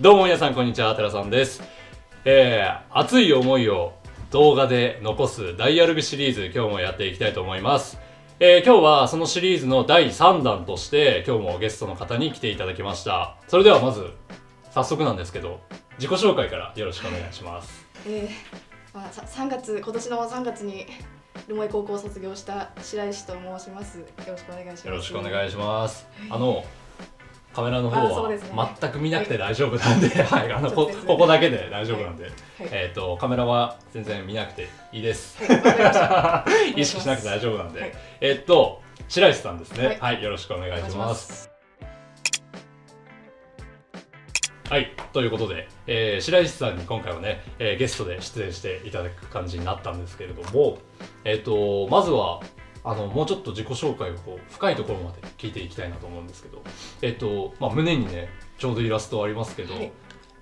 [0.00, 1.60] どうも皆さんこんにちは、寺さんです。
[2.24, 3.94] えー、熱い思いを
[4.30, 7.98] 動画で残すダイヤルビシリーズ、今日もやっていきたいと思います。
[8.38, 13.38] えー、今日はそのシリーズの第3弾として、今日もゲストの方に来ていただきました。
[13.48, 14.12] それではまず、
[14.70, 15.58] 早速なんですけど、
[15.98, 17.84] 自己紹介からよろしくお願いします。
[18.06, 20.86] えーまあ、さ3月今年の3月に
[21.48, 26.06] 留萌高校を卒業した白石と申しますよろしくお願いしますよろしくお願いします。
[26.30, 26.64] あの、
[27.58, 32.32] カメラの方は全く見なくて大丈夫なんで、はい、あのこここだけで大丈夫なんで、はい。
[32.70, 35.42] えっ、とカメラは全然見なくていいです。
[36.76, 37.92] 意識しなくて大丈夫なんで、はい。
[38.20, 41.26] えっと白石さんですね、は、はいいよろしくお願いします。
[41.32, 41.50] す。
[44.70, 50.78] はい、ということで、えー白石さんに今回はね、えーゲストで出演していただく感じになったんですけれども、
[51.24, 52.40] えっ、とまずは
[52.90, 56.62] あのもうちょっと自己紹介をこう深いところまで聞いていきたいなと思うんですけど、
[57.02, 59.92] えっ、とまあ胸にねちょうどイラストありますけど、はい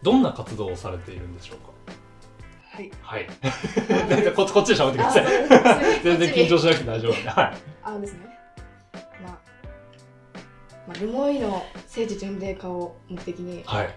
[0.02, 1.72] どんな活動をされているんでしょうか？
[2.70, 3.26] はいはい。
[4.08, 5.24] 全然ここっちで喋ってください。
[6.04, 7.30] 全然緊張しなくて大丈夫なんで。
[7.30, 7.54] はい。
[7.82, 8.38] あのですね
[9.24, 9.38] まあ、ま
[10.90, 13.94] あ、留萌の聖地巡礼化を目的にはい。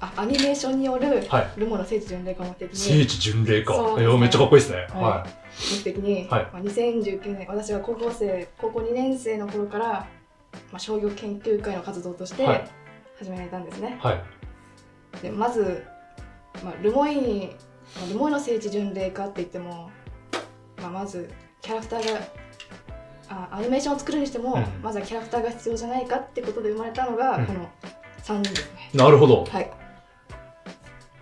[0.00, 1.52] あアニメーションによるはい。
[1.56, 3.74] 留萌の聖地巡礼化を目的聖に地巡礼か。
[3.74, 4.86] そうですねめっちゃかっこいいですね。
[4.90, 5.26] はは
[5.76, 10.06] 目的に、はいまあ、2019年私が高校生高校2年生の頃から、ま
[10.74, 12.70] あ、商業研究会の活動としてはい
[13.18, 14.06] 始められたんですね、い。
[14.06, 15.22] はい。
[15.22, 15.84] でまず、
[16.62, 17.50] まあ、ルモイ
[18.08, 19.90] ルモイの聖地巡礼化って言っても、
[20.80, 21.28] まあ、まず
[21.60, 22.20] キャラクターが
[23.30, 27.68] あアニメーションを作るにしても、うんまずはキャラクターが必要じゃないかってことで生まれたのが、うんこの
[28.22, 29.44] 3人ですねなるほど。
[29.44, 29.70] はい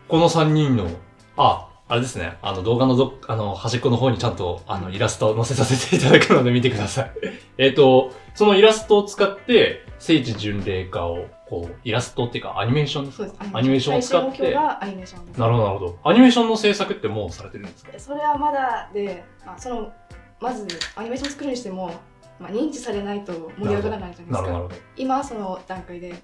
[0.09, 0.89] この3人の、
[1.37, 2.37] あ、あれですね。
[2.43, 7.13] あの動画のどっあの端っこの方にちゃんとあのイラストを載せさせていただくので見てください。
[7.59, 13.25] えっと、そのイラストを使って聖地巡礼化をこうイラストっていうかアニメーションですか？
[13.25, 15.99] そうですアニメーションを使って最終目標がアニメーションですなるほどなるほど。
[16.03, 17.93] アニメーションの制作ってもうされてるんですか？
[17.99, 19.93] それはまだで、まあ、その
[20.41, 20.67] まず
[20.97, 21.93] アニメーション作るにしても、
[22.41, 24.69] まあ、認知されないと盛り上がらないじゃないですか。
[24.97, 26.15] 今はその段階で、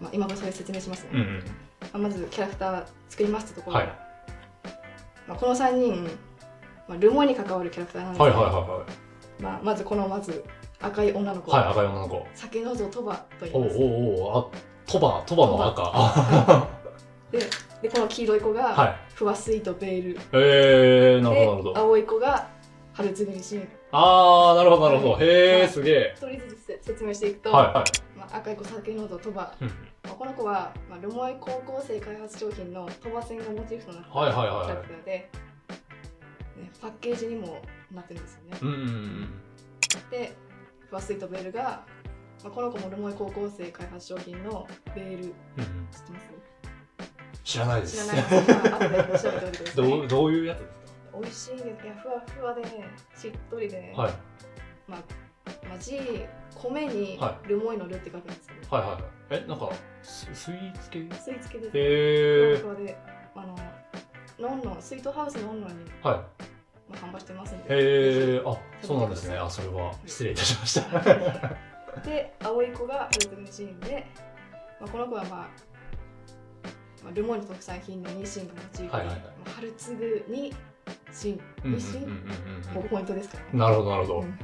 [0.00, 1.44] まあ、今もそれ説明しますね、うんうん。
[1.92, 3.86] まあまずキャラクター作りますってところはい
[5.26, 6.04] まあ、この3人、
[6.86, 8.86] まあ、ルモに関わるキャラクターなんですけど、はいはいは
[9.40, 10.44] まあ、まずこのまず
[10.80, 11.64] 赤い女の子、いはい。
[11.64, 12.26] はい、赤い女の子。
[12.34, 14.46] 酒のぞ鳥羽と言いますおうおうあ、
[14.86, 15.82] 鳥羽、鳥羽の赤。
[15.94, 16.68] あ
[17.32, 17.38] で
[17.82, 18.96] でこの黄色い子が、はい。
[19.14, 21.78] フワスイートベールえー、なるでほどなるほど。
[21.78, 22.48] 青い子が
[22.92, 25.12] 春つぐみしんあー、なるほどなるほど。
[25.12, 26.14] はいへー、はいすげえ。
[26.16, 27.74] 一人ずつ説明していくと、はいはい。
[28.18, 35.30] まあ、赤い子酒のぞ鳥羽うんまあこの子は、まあ、ルモイ高校生開発商品の鳥羽線がモチーフとなったキはいはいはいはいャラクターで、ね、
[36.80, 37.60] パッケージにも
[37.92, 38.58] なってるんですよね。
[38.62, 39.30] うんうんうん。
[40.10, 40.36] で、
[40.88, 41.84] フワスイートベールが、
[42.42, 46.26] まあ、この子もルモイ高校生開発商品のベール、知ってうんます？
[47.42, 48.06] 知らないです。
[48.06, 49.90] 知らないですか、まあ、後で調べておいてください。
[49.90, 50.70] どうどういうやつです
[51.14, 51.84] 美味しいです。
[51.84, 54.12] いや、ふわふわでね、しっとりで、かはい
[54.86, 55.00] まあ、
[55.68, 55.98] まあ、字、
[56.56, 59.02] 米にはルモイのルって書くんですけど、はいはいはい。
[59.30, 59.70] え、なんか、
[60.02, 61.08] ススイーツ系？
[61.14, 61.78] スイーツ系です。
[61.78, 62.98] へーふわふわで、
[63.34, 63.56] あの、
[64.38, 66.14] ノンノン、スイートハウスのノンノンに、はい。
[66.14, 66.26] ま
[66.92, 67.64] あ、販売してますんで。
[67.68, 69.36] へー、あ、そうなんですね。
[69.36, 72.00] あ、それは失礼いたしました。
[72.04, 74.06] で、青い子が春つぐみシーンで、
[74.80, 75.48] まあ、この子はまあ、
[77.02, 80.54] まあ、ルモイの特産品のニシンがモチーフで、はいはいはいまあ、春つぐに
[81.12, 82.24] シン、ニシン、
[82.74, 83.50] ここポイントですからね。
[83.52, 83.58] うん。
[83.60, 84.20] なるほどなるほど。
[84.20, 84.38] うん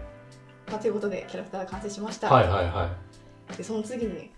[0.70, 2.32] まあ、ということで、キャラクターが完成しました。
[2.32, 2.90] はいはいは
[3.56, 4.32] で、その次に、ね、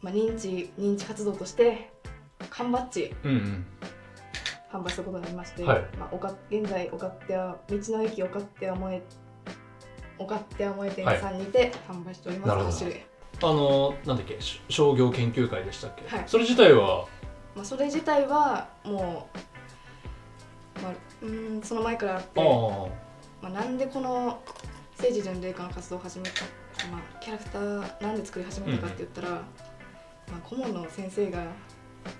[0.00, 1.92] まあ、認知、認知活動として、
[2.48, 3.02] 缶バッジ。
[3.02, 3.14] い。
[3.24, 3.66] うんうん。
[4.72, 5.88] 販売することになりまして、はい。
[5.98, 9.02] まあ、おか現在おかっては道の駅おかっては萌え
[10.16, 12.76] おかっては萌え店さんにて販売しております、なるほど。
[12.76, 13.04] 8種類、
[13.42, 16.06] あの、なんだっけ、し商業研究会でしたっけ？
[16.06, 16.24] はい。
[16.28, 17.06] それ自体は、
[17.56, 19.28] まあ、それ自体はも
[20.78, 23.09] う,、まあ、うーんその前からあってああ。
[23.42, 24.42] まあ、なんでこの
[24.96, 26.42] 政治巡礼化の活動を始めた、
[26.90, 29.38] まあ、キャラクターなんで作り始めたかって言ったら、ま
[30.36, 31.44] あ、顧問の先生が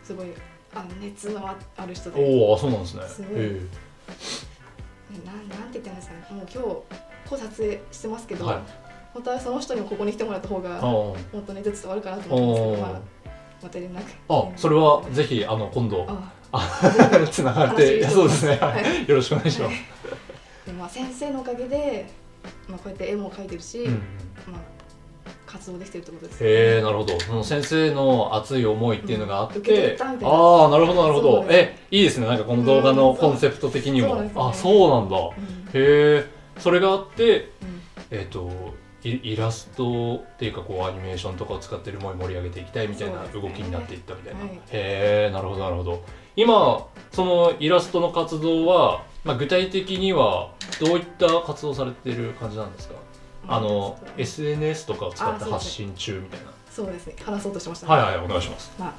[0.02, 0.28] すごい
[0.74, 3.02] あ熱のあある人でおお、そうなんですね。
[3.06, 3.60] すごいへね
[5.26, 6.84] なんなんて言ったんですかねもう今日こ
[7.32, 8.62] う撮影してますけど、ーはい。
[9.12, 13.20] 本当はその人にもここに来てもらった方があ本当に熱伝わるかなと思ったんですけど、まああ。
[13.62, 18.58] また連絡あ、それはぜひ、あの、今度、ああ、 つながって、話そうですね。
[18.60, 18.68] は。
[18.68, 19.74] はいよろしくお願いします。
[19.99, 19.99] で
[20.80, 22.06] まあ、先生のおかげで、
[22.66, 23.92] まあ、こうやって絵も描いてるし、うん。
[23.92, 23.98] ま
[24.56, 24.60] あ、
[25.46, 27.20] 活動できてるってことですへえなるほど。
[27.20, 29.64] その先生の熱い思いっていうのがあっうんっ
[30.22, 31.46] ああなるほどなるほど。
[31.50, 32.26] えいいですね。
[32.26, 34.42] なんかこの動画のうんコンセプト的にも、そうそうですね。
[34.42, 35.16] あそうなんだ。
[35.18, 35.32] うん。
[35.32, 35.32] へ
[35.74, 36.24] え
[36.58, 37.82] それがあってうん。
[38.10, 38.50] えっ、と
[39.04, 44.50] イイラストっていうかこうアニメーションとかを使ってルモイ盛り上げていきたいみたいな動きになっていったみたいな、はい。
[44.54, 46.02] へえなるほどなるほど。
[46.36, 50.50] 今そのイラストの活動は、まあ、具体的には
[50.80, 52.94] どういった活動されてる感じなんですか？
[53.48, 56.46] あの SNS とかを使って発信中みたいな。
[56.70, 57.16] そうですね。
[57.24, 57.86] 話そうとしてました。
[57.86, 58.72] はいはいお願いします。
[58.78, 58.92] まあ、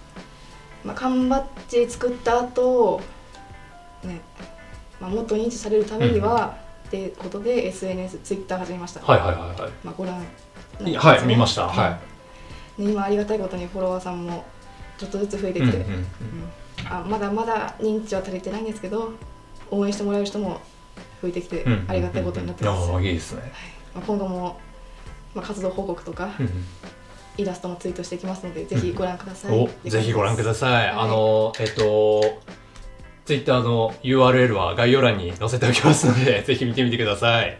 [0.83, 3.01] まあ、缶バッジ作った後
[4.03, 4.21] ね、
[4.99, 6.57] まあ、もっと認知されるためには、
[6.87, 9.01] っていうことで SNS、ツイッター始めました。
[9.01, 9.71] はいはいはいはい。
[9.83, 10.21] まあ、ご覧
[10.85, 11.67] いはい見ました。
[11.67, 11.99] は
[12.77, 12.81] い。
[12.83, 12.85] い。
[12.85, 14.43] で今ありがたいことにフォロワーさんも
[14.97, 15.99] ちょっとずつ増えてきて、うんうんうん。
[15.99, 16.05] うん。
[16.89, 19.13] あまだまだ認知は足りてないんですけど
[19.71, 20.61] 応援してもらえる人も
[21.21, 23.51] 増えてきて、うんありがたいことになってます、いいですね、
[23.95, 24.59] まあ、今後も、
[25.33, 26.49] まあ、活動報告とかうん
[27.37, 30.87] イラストもツイートしていきますのでぜひご覧ください、おぜひご覧ください、はい。
[30.89, 32.41] あのえっと
[33.25, 37.57] ツイッターの URL は概要欄に載せておきますので ぜひ見てみてください。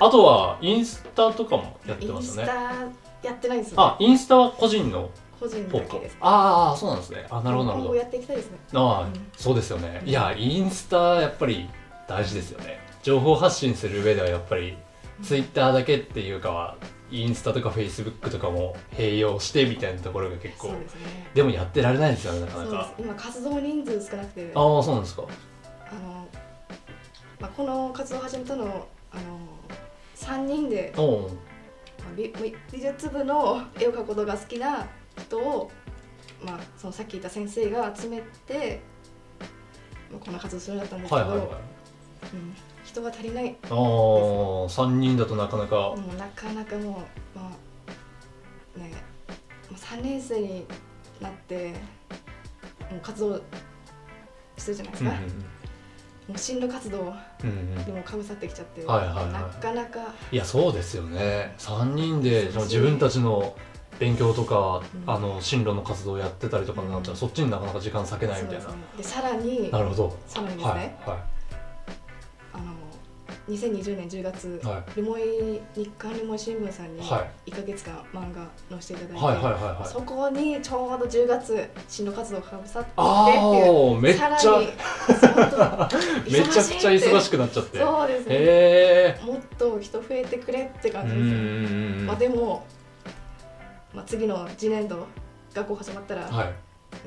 [0.00, 2.48] あとはインスタとかもやってますよね。
[2.48, 6.16] タやってないんですよ、あインスタは個人の個人だけです。
[6.20, 7.26] ああそうなんですね。
[7.30, 7.94] あなるほどなるほど。
[7.94, 8.58] やっていきたいですね。
[8.74, 10.02] ああ、うんそうですよね。
[10.04, 11.68] いやインスタやっぱり
[12.08, 12.78] 大事ですよね。
[13.02, 14.76] 情報発信する上ではやっぱり
[15.22, 16.76] ツイッターだけっていうかは
[17.10, 21.30] インスタとかフェイスブックとかも併用してみたいなところが結構ですね。
[21.34, 22.92] でもやってられないですよねなかなか。
[22.98, 24.52] 今活動人数少なくて。
[24.54, 25.22] あああそうなんですか。
[25.22, 25.28] の、
[27.40, 28.64] まあ、この活動を始めたの
[29.12, 29.38] あの
[30.16, 30.92] 3人で、
[32.16, 34.86] 美術部の絵を描くことが好きな
[35.26, 35.70] 人を、
[36.44, 38.80] まあ、そのさっき言った先生が集めて、
[40.10, 41.56] まあ、こんな活動するようになったんですけど、はいはいはい。
[42.32, 45.76] うん、人が足りないああ3人だとなかなか。
[45.76, 47.02] もうなかなかも
[47.34, 47.52] うま
[48.76, 48.90] あね
[49.70, 50.66] もう3年生に
[51.20, 51.72] なって
[52.90, 53.36] もう活動
[54.56, 55.16] してるじゃないですうんか、
[56.28, 57.02] もう進路活動う
[57.46, 57.84] んうん。
[57.84, 59.32] でもかぶさってきちゃって、はいはいはい。
[59.32, 60.14] なかなか。
[60.32, 61.54] いやそうですよね。
[61.58, 63.54] 3人でその自分たちの
[63.98, 65.10] 勉強とか、うん。
[65.10, 67.18] あの進路の活動をやってたりとかになったら、うん。
[67.18, 68.66] そっちになかなか時間割けないみたいな、
[68.96, 70.16] でさらになるほど。
[70.26, 71.24] さらにですね、はいは
[72.54, 72.64] あの
[73.48, 74.66] 2020年10月、い。
[74.66, 77.10] はルモイ日刊ルモイ新聞さんにい。
[77.10, 84.58] は1か月間漫画載せていただいて、そこにちょうど10月進路活動がかぶさってあってめっちゃ
[86.28, 87.78] めちゃくちゃ忙しくくなっちゃって。
[87.78, 88.26] へそうですね。
[88.30, 91.40] えもっと人増えてくれって感じですよ、ん
[92.00, 92.06] うん。
[92.06, 92.64] まあ、でも、
[93.96, 95.06] まあ、次の次年度
[95.54, 96.54] 学校始まったら、はい。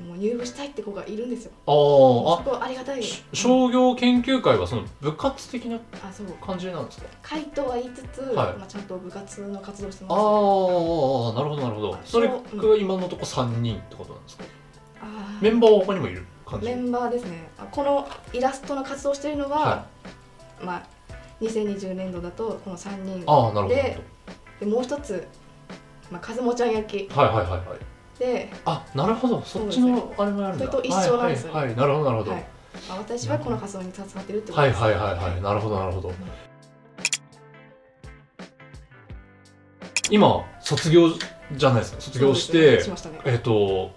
[0.02, 1.52] もう入部したいって子がいるんですよ。
[1.66, 3.04] あそーこありがたい。
[3.32, 6.28] 商業研究会はその部活的なあそう。
[6.46, 7.08] 感じなんですか？
[7.22, 8.58] 会とは言いつつ、はい。
[8.58, 10.14] まあ、ちゃんと部活の活動してます。
[10.14, 11.96] ああなるほどなるほど。
[11.96, 14.44] あそれそうが今のとこ3人ってことなんですか？
[15.02, 15.44] あー。
[15.44, 16.66] メンバーは他にもいる感じ？
[16.66, 17.50] メンバーですね。
[17.60, 19.86] あこのイラストの活動しているのは、は
[20.64, 20.84] まあ
[21.42, 24.00] 2020年度だとこの3人ああなるほどなるで
[24.60, 25.26] でもう一つ、
[26.12, 27.14] まあ、かずもちゃん焼き。
[27.14, 28.20] はいはいはいはい。
[28.20, 29.42] で、あなるほど。
[29.42, 30.66] そっちのあれもあるんだ。
[30.66, 31.54] それと一緒なんですよ。
[31.54, 32.46] はいはい、はい、なるほどなるほど、はい。
[32.90, 35.42] まあ、私はこの活動に携わってるってことです、はいはいはいはい。
[35.42, 36.14] なるほどなるほど。
[40.12, 41.10] 今卒業
[41.56, 42.02] じゃないですか。
[42.02, 42.96] 卒業して、しね。
[43.26, 43.92] えっ、と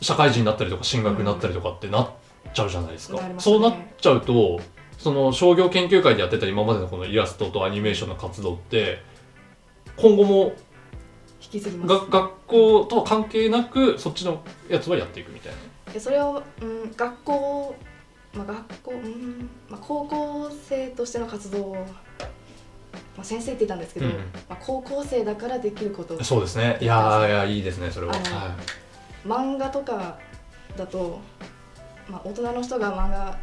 [0.00, 2.10] 社会人になったりとか進学になったりとかってなっ
[2.52, 3.54] ちゃうじゃないですか、なりますね。
[3.54, 4.60] そうなっちゃうと
[4.98, 9.02] その商業研究会でやってた今までのこのイラストとアニメーションの活動って
[9.96, 10.52] 今後も
[11.40, 11.88] 引き継ぎます。
[11.88, 15.52] が学校とは関係なくそっちのやつはやっていくみたい
[15.86, 15.92] な。
[15.92, 17.74] でそれを、うん、学校、
[18.34, 21.74] まあ、学校、うんまあ、高校生としての活動を、
[23.16, 24.12] まあ、先生って言ったんですけど、うん。
[24.12, 24.18] ま
[24.50, 26.22] あ、高校生だからできること。
[26.22, 26.78] そうですね。
[26.80, 28.56] いやーいやいいですねそれは、は
[29.24, 30.18] 漫画とか
[30.76, 31.20] だと、
[32.08, 33.38] まあ、大人の人が漫画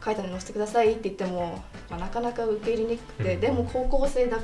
[0.00, 3.40] 描いたのに載せてくださいって言っても、まあ、なかなか受け入れにくくて、うん。
[3.40, 4.38] でも高校生だ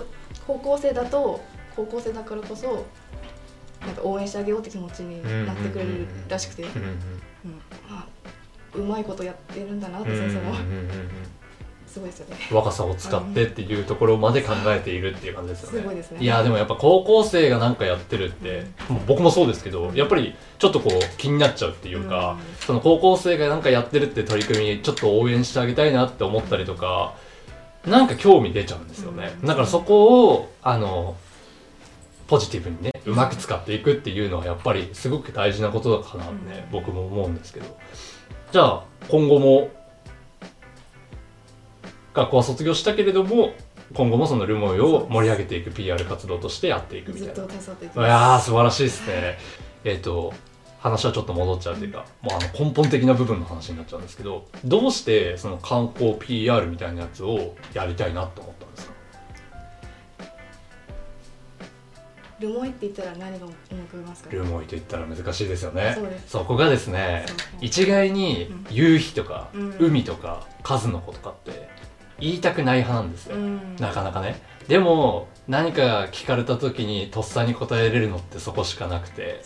[0.47, 1.40] 高校生だと
[1.74, 2.86] 高校生だからこそ
[3.80, 6.66] なんか応援してあげようって気持ちになってくれるらしくて、う
[7.88, 8.06] まあ、
[8.74, 10.58] うまいことやってるんだなってうん先生もうんうん。
[10.58, 10.98] うん
[11.92, 12.36] すごいですよね。
[12.50, 15.80] 若さを使ってっていうところまで考えているっていう感じですよね。
[15.80, 16.22] すごいですね。
[16.22, 27.12] いやーでもやっぱ高校生がなんかやってるって、もう僕もそうですけどやっぱりちょっとこう気になっちゃうっていうか、その高校生がなんかやってるって取り組みちょっと応援してあげたいなって思ったりとか
[27.86, 29.46] なんか興味出ちゃうんですよね、うん。
[29.46, 31.14] だからそこをあの
[32.32, 36.72] ポジティブにねうまく使っていくっていうのはやっぱりすごく大事なことだかなって、ねうん。
[36.72, 37.66] 僕も思うんですけど。
[38.50, 39.68] じゃあ今後も
[42.14, 43.52] 学校は卒業したけれども
[43.92, 47.34] 今後もそのルモイを盛り上げていく PR 活動としてやっていくみたいな。
[47.34, 49.38] いやー素晴らしいですね。
[49.84, 50.32] えっ、と
[50.80, 58.91] 話はちょっと戻っちゃうというか、もうあの根本的な部分の話になっちゃうんですけどどうしてその観光 PR みたいなやつをやりたいなと思ったんですか
[62.42, 64.30] ルモイって言ったら何が思い浮かべますか？
[64.30, 65.94] ルモイと言ったら難しいですよね。
[65.96, 66.30] そうです。
[66.30, 67.25] そこがですね
[67.61, 68.66] 一概にうん。
[68.70, 69.76] 夕日とか、うん。
[69.78, 71.68] 海とか数の子とかって
[72.20, 73.76] 言いたくない派なんですよ、うん。
[73.76, 74.40] なかなかね。
[74.68, 79.42] でも何か聞かれた時にとっさに答えれるのってそこしかなくて。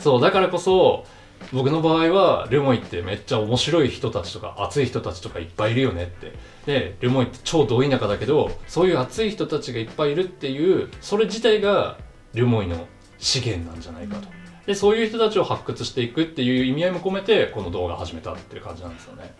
[0.00, 1.04] そうだからこそ
[1.52, 6.32] 僕の場合はルモイってめっちゃ面白い人たちとか熱い人たちとかいっぱいいるよねって。
[6.64, 11.98] でルモイって超ど田舎だけどそういう熱い人たちがいっぱいいるっていうそれ自体が
[12.36, 12.86] ルモイの
[13.18, 14.28] 資源なんじゃないかと。
[14.66, 19.34] でそういう人たちを発掘していくっていう意味合いも込めてこの動画を始めたっていう感じなんですよね。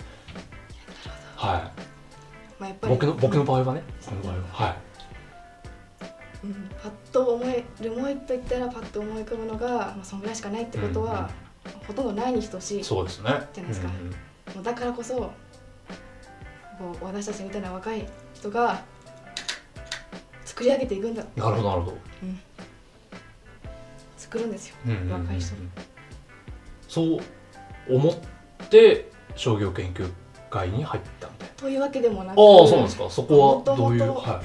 [1.37, 1.71] は
[2.59, 3.83] まあ、やっぱりい僕の僕の場合はね。
[4.05, 4.43] 僕の場合は。
[4.51, 4.77] はい。
[6.45, 11.31] うん、パッと思いルモイと言ったらパッと思い浮かぶのが、まあ、そんぐらいしかないってことは、
[11.87, 12.85] ほとんどないに等しい。
[12.85, 13.31] そうですね。
[13.53, 13.89] じゃないですか。
[13.89, 14.17] うんうん
[14.63, 15.15] だからこそ
[16.79, 18.83] こう私たちみたいな若い人が
[20.45, 21.25] 作り上げていくんだ。
[21.37, 21.99] なるほどなるほど
[24.37, 24.77] 作るんですよ。
[24.87, 25.13] うんうんうんうん。
[25.23, 25.55] 若い人
[26.89, 27.21] そう
[27.89, 28.15] 思っ
[28.69, 30.11] て商業研究
[30.51, 33.11] 会に入ったみたいというわけでもなくなああそうなんですか。
[33.11, 34.43] そこはどういうは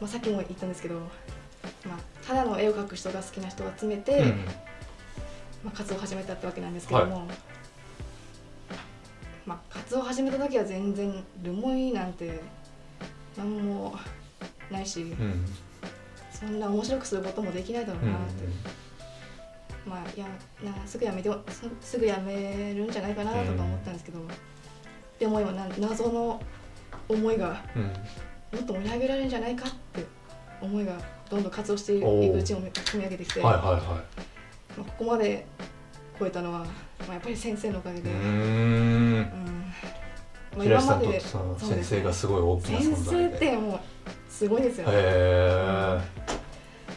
[0.00, 4.44] まあ、さっきも言ったんですけど、まあ、ただの絵を描く人が好きな人を集めて、い、うん。
[5.62, 7.26] まあ、活動を始めたってわけなんですけども、
[9.46, 12.40] まあ、活動を始めた時は全然ルモイなんて
[13.36, 13.94] 何も
[14.70, 15.46] ないし、うん
[16.34, 18.44] そんな面白くすることもできないだろううんなって、
[19.86, 20.26] まあいや
[20.62, 24.20] なすぐやめてすすぐやめるんじゃないかなとか思ったんですけど、
[25.18, 26.40] でも今な謎の
[27.08, 27.92] 思いがうん。
[28.54, 30.06] もっと盛り上げられるんじゃないかって
[30.60, 30.96] 思いが
[31.28, 34.04] どんどん活動していくうちを積み上げてきて、はいはいは
[34.76, 35.44] まあ、ここまで
[36.20, 36.66] 超えたのは、ま
[37.08, 38.22] あ、やっぱり先生のおかげで、いうーん。
[38.22, 39.64] うん。
[40.56, 43.80] まあ、平石さんとで先生がすごい大きな存先生ってもう
[44.30, 46.00] すごいですよね、へえ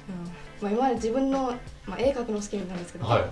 [0.09, 0.25] うん。
[0.61, 1.55] まあ、今まで自分の、
[1.87, 3.21] まあ、絵描くの好きなんですけど、はい。
[3.21, 3.27] うん。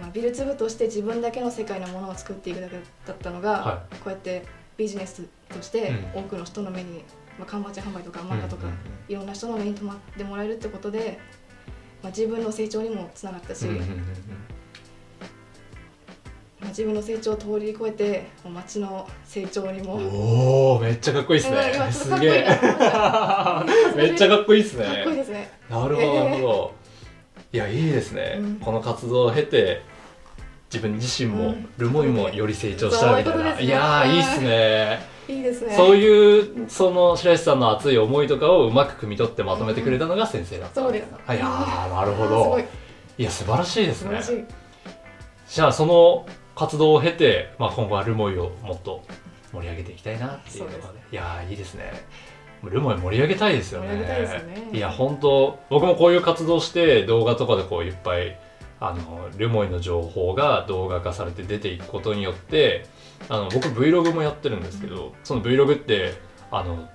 [0.00, 4.44] まあ、美術部として自分だけの世界のものを作っていくだけだったのが、はこうやって
[4.76, 6.20] ビジネスとしてうん。
[6.20, 7.04] 多くの人の目に、
[7.38, 8.76] まあ、缶バッジ販売とか漫画とか、うんうん
[9.08, 11.18] いろんな人の目に留まってもらえるってことで、
[12.00, 13.86] まあ、自分の成長にもつながったし、うんうんうん
[16.60, 21.56] まあ、自分の成長を通り越えてもう町の成長にも、うんおおめっちゃかっこいいですね。
[21.56, 24.84] うん今ちょっとかっこいい めっちゃかっこいいですね。
[24.84, 25.50] かっこいいですね。
[25.68, 26.74] なるほどなるほど
[27.52, 28.56] いやいいですね、うん。
[28.56, 29.82] この活動を経て
[30.72, 31.68] 自分自身も、うん。
[31.78, 33.66] ルモイもより成長したみたいな、そういうことですね。
[33.66, 35.00] いやーいいっすね。
[35.28, 35.40] い。
[35.40, 35.76] いですね。
[35.76, 41.06] そういうその白石さんの熱い思いとかをうまく汲み取ってまとめてくれたのが先生だったそうです。
[41.26, 41.38] あい。
[41.38, 42.64] やーなるほすどごい。
[43.18, 44.20] いや素晴らしいですね。
[45.48, 49.02] じゃあその活動を経て、まあ、今後はルモイをもっと
[49.52, 51.02] 盛り上げていきたいなっていうのがね。
[51.10, 51.92] いやーいいですね
[52.64, 53.96] ルモイ盛り上げたいですよね。
[53.96, 54.68] ね。
[54.72, 58.38] いや本当僕もこういう活動して動画とかでこういっぱい
[58.80, 62.86] あのルモイの情報が動画化されて出ていくことによって
[63.28, 66.14] あの僕 Vlog もやってるんですけど、その Vlog って
[66.50, 66.88] あの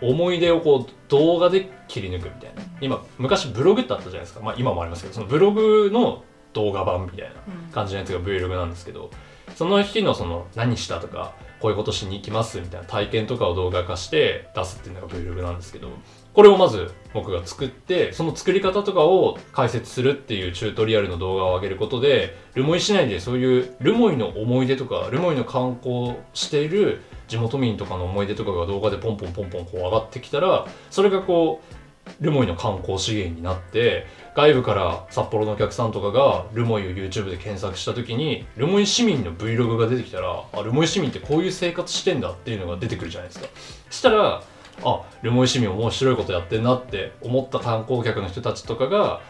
[0.00, 2.62] 思い出をこう動画で切り抜くみたいな。
[2.80, 7.72] 今昔ブログってあったじゃないですか、まあ、今もありますけどそのブログの動画版みたいなうん。
[7.72, 9.10] 感じのやつが Vlog なんですけど
[9.54, 15.90] その日のその何したとかこういうことしに行きますみたいな体験とかを動画化して出すっていうのが Vlog なんですけど
[16.32, 31.79] これをまず僕が作ってその作り方とかを解説するっていうチュートリアルの動画を上げることでルモイ市内でそういうルモイの思い出とかルモイの観光している地元民とかの思い出とかが動画でポンポンポンポンこう上がってきたらそれがこう
[32.20, 43.48] ルモイの観光資源になって外部から札幌のお客さんとかがルモイを YouTube で検索した時にルモイ市民の Vlog が出てきたらあルモイ市民ってこういう生活してんだっていうのが出てくるじゃないですか。
[43.90, 44.42] そしたら
[44.82, 49.20] あルモイ市民面白いことやってんなって思った観光客の人たちとかが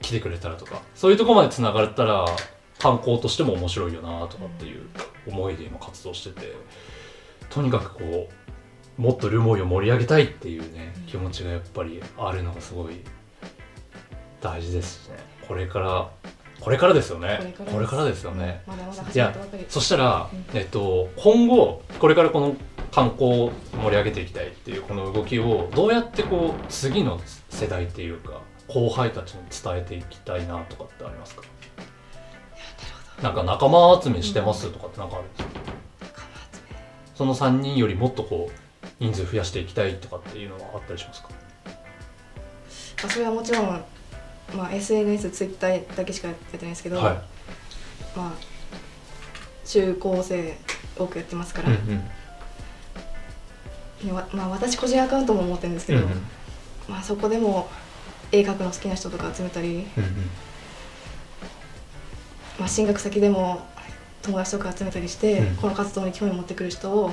[0.00, 2.24] 来てくれたらとかそういうとこまでつながれたら
[2.78, 4.86] 観光としても面白いよなとかっていう
[5.26, 6.54] 思いで今活動してて
[7.50, 8.32] とにかくこう
[8.96, 13.00] もっとルモイを盛り上げたいっていうね気持ちがやっぱりあるのがすごい
[14.40, 15.16] 大事ですね。
[15.48, 16.10] これから
[16.60, 17.54] これからですよね。
[17.72, 18.24] これからです。
[18.24, 18.62] よね。
[18.66, 19.64] まだまだ始まったばかり。
[19.68, 22.54] そしたらうん、えっと、今後これからこの
[22.92, 31.42] 観光を盛り上げていきたいっていうこの動きをどうやってこう次の世代っていうか後輩たちに伝えていきたいなとかってありますか？
[33.22, 35.44] なんか仲間集めしてますとかってなんかあるんです
[36.12, 36.22] か？
[37.14, 38.59] その3人よりもっとこう
[39.00, 41.30] 人数増やしていきたいとかっていうのはあったりしますか？
[43.02, 43.84] まあ、それはもちろん、
[44.54, 47.14] まあ、SNS、ツイッターだけしかやってないですけど、はい。
[48.14, 48.32] まあ、
[49.66, 50.54] 中高生
[50.98, 51.78] 多くやってますから、うんう
[54.12, 54.36] ん。
[54.36, 56.06] まあ、私個人アカウントも持ってるんですけど、
[56.88, 57.70] まあ、そこでも
[58.32, 59.86] 絵描くの好きな人とか集めたり、うんうん。
[62.58, 63.66] まあ、進学先でも
[64.20, 65.56] 友達とか集めたりして、うん。
[65.56, 67.12] この活動に興味を持ってくる人を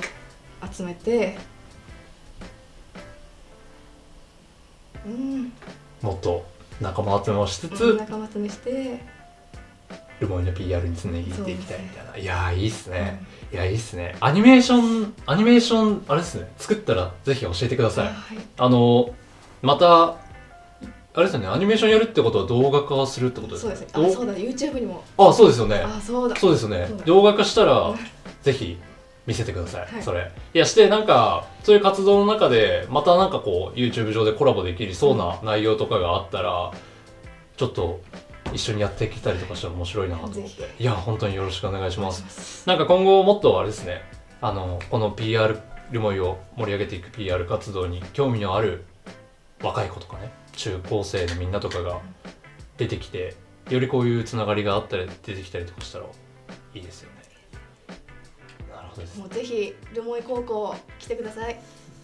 [0.70, 1.38] 集めて
[6.02, 6.44] もっと
[6.80, 9.00] 仲間集めをしつつ、仲間集めして、
[10.20, 12.94] ルモイの PR につなげていきたいみたいな、いやーいいっすうん。
[12.94, 13.22] ね、
[13.52, 14.16] いやいいっすね。
[14.20, 16.48] アニメーションアニメーションあれですね。
[16.58, 18.08] 作ったらぜひ教えてください。
[18.08, 18.38] あはい。
[18.58, 19.14] あの
[19.62, 20.16] また
[21.14, 21.48] あれですよね。
[21.48, 23.86] アニメーションやるってことは動画化するってことですそうですね。
[23.92, 24.34] あそうだ。
[24.34, 25.02] YouTube にも。
[25.16, 25.76] あそうですよね。
[25.76, 26.36] あそうだ。
[26.36, 26.88] そうですよね。
[27.06, 27.98] 動画化したらうん。
[28.42, 28.78] ぜひ
[29.28, 30.02] 見せてください、はい。
[30.02, 30.32] それ。
[30.54, 36.72] いやしてなんかそういう活動の中でまたなんかこう YouTube 上でコラボできそうな内容とかがあったら、
[37.58, 38.00] ちょっと
[38.54, 42.24] 一緒にやっていけたりとかしたら面白いなと思っぜていや本当によろしくお願いします。
[42.30, 42.66] す。
[42.66, 44.00] なんか今後もっとあれですね
[44.40, 48.84] あのこの PR ルモイを盛り上げていく PR 活動に興味のある
[49.62, 52.00] 若い子とかね中高生のみんなとかが
[52.78, 53.36] 出てきて
[53.68, 56.06] よりこういうつながりがあったり出てきたりとかしたら
[56.74, 57.27] いいですよね
[58.98, 59.18] なるほどです。
[59.20, 61.60] もうぜひルモイ高校来てください。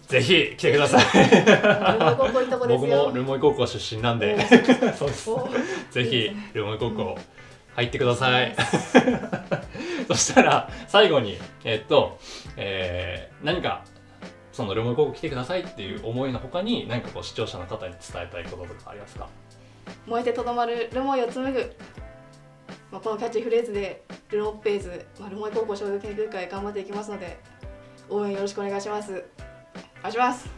[0.07, 1.03] ぜひ来てください。
[1.03, 4.39] ルモイ高校いいとこです僕よもルモイ高校出身なんで。
[4.97, 5.49] そうですお
[5.91, 6.35] ぜひいいです。
[6.35, 7.17] ねルモイ高校
[7.75, 8.55] 入ってください。
[10.07, 12.19] そしたら最後にえっと、
[12.57, 13.83] えー何か
[14.51, 19.27] そのルモイ高校来てくださいっていう思いのほかに何かこう視聴者の方に伝えたいこととかありますか？
[20.07, 21.75] 燃えてとどまるルモイを紡ぐ、
[22.95, 27.37] まあ、このキャッチフレーズでルノッペーズ、まあ、ルモイ高校商業研究会頑張っていきますので
[28.09, 29.11] 応援よろしくお願いします。
[29.11, 30.49] お願いします。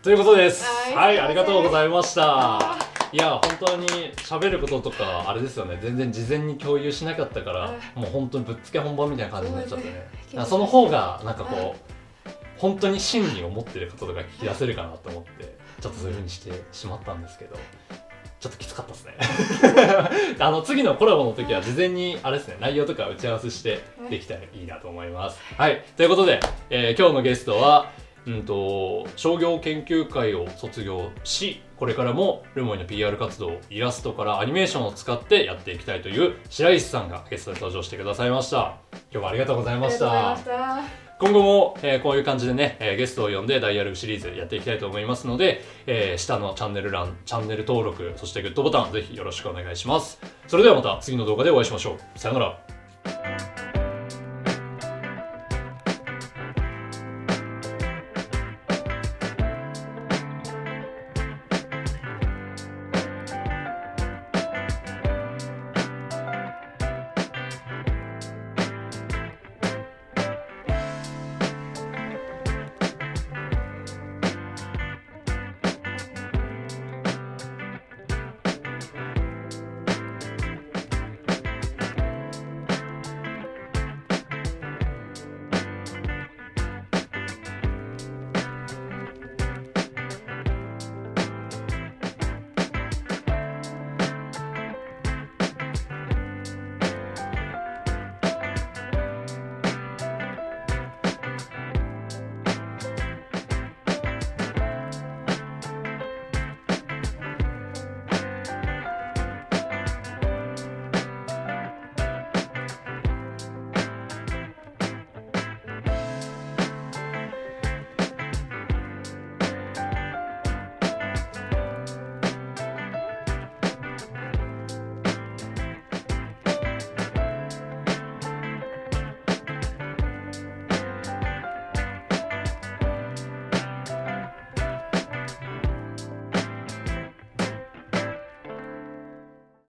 [0.00, 0.64] ということです。
[0.64, 0.94] はい。
[0.94, 2.60] はいありがとうございました。
[2.60, 2.78] あ
[3.12, 3.88] いや本当に
[4.18, 5.76] 喋ることとかあれですよね。
[5.82, 10.06] 全然事前に共有しなかったからうもう本当にぶっつけ本番みたいな感じになっちゃってね。
[10.30, 10.44] そね。
[10.44, 17.56] その方がなんかこう本当に真に思ってることとか聞き出せるかなと思ってちょっとそういうふうにしてしまったんですけど
[18.44, 19.14] ちょっときつかったですね。
[20.38, 22.58] あの次のコラボの時は事前にあれですね。
[22.60, 25.40] 内容とか打ち合わせしてできたらいいなと思います。
[25.56, 25.82] はい。
[25.96, 27.90] ということで、えー今日のゲストは
[28.26, 38.76] うんと商業研究会を卒業しこれからもルモイの PR 活動をイラストからアニメーションを使ってやっていきたいという白石さんがゲストで登場してくださいました。
[39.10, 40.36] 今日はありがとうございました。
[41.18, 50.18] 今後も、えーこういう感じでね、えーゲストを呼んでダイヤルシリーズやっていきたいと思いますので、えー下のチャンネル欄チャンネル登録そしてグッドボタンぜひよろしくお願いします。
[50.48, 52.18] それではまた次の動画でお会いしましょう。
[52.18, 52.83] さよなら。